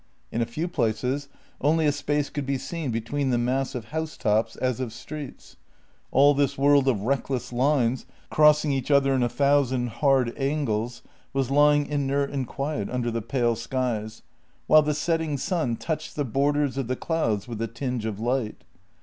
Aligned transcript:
In 0.31 0.41
a 0.41 0.47
few 0.47 0.67
places 0.67 1.27
only 1.63 1.85
a 1.85 1.91
space 1.91 2.31
could 2.31 2.47
be 2.47 2.57
seen 2.57 2.89
between 2.89 3.29
the 3.29 3.37
mass 3.37 3.75
of 3.75 3.89
housetops, 3.89 4.55
as 4.55 4.79
of 4.79 4.91
streets. 4.91 5.57
All 6.09 6.33
this 6.33 6.57
world 6.57 6.87
of 6.87 7.03
reckless 7.03 7.53
lines, 7.53 8.07
crossing 8.31 8.71
each 8.71 8.89
other 8.89 9.13
in 9.13 9.21
a 9.21 9.29
thousand 9.29 9.89
hard 9.89 10.35
angles, 10.39 11.03
was 11.33 11.51
lying 11.51 11.85
inert 11.85 12.31
and 12.31 12.47
quiet 12.47 12.89
under 12.89 13.11
the 13.11 13.21
pale 13.21 13.55
skies, 13.55 14.23
while 14.65 14.81
the 14.81 14.95
setting 14.95 15.37
sun 15.37 15.75
touched 15.75 16.15
the 16.15 16.25
borders 16.25 16.79
of 16.79 16.87
the 16.87 16.95
clouds 16.95 17.47
with 17.47 17.61
a 17.61 17.67
tinge 17.67 18.05
of 18.05 18.19
light. 18.19 18.63